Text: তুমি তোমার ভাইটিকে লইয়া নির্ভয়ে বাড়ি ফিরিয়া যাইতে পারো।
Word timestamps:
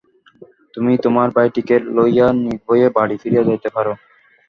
তুমি 0.73 0.93
তোমার 1.05 1.27
ভাইটিকে 1.35 1.75
লইয়া 1.95 2.27
নির্ভয়ে 2.39 2.87
বাড়ি 2.97 3.15
ফিরিয়া 3.21 3.43
যাইতে 3.47 3.69
পারো। 3.75 3.93